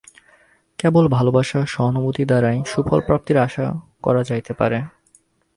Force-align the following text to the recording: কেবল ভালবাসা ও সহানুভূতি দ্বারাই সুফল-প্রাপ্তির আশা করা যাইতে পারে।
কেবল 0.79 1.05
ভালবাসা 1.07 1.59
ও 1.59 1.65
সহানুভূতি 1.65 2.23
দ্বারাই 2.25 2.57
সুফল-প্রাপ্তির 2.65 3.37
আশা 3.37 3.65
করা 4.03 4.21
যাইতে 4.23 4.53
পারে। 4.53 4.77